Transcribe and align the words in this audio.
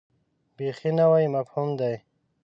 بیخي 0.57 0.91
نوی 0.99 1.25
مفهوم 1.35 1.69
دی. 1.79 1.95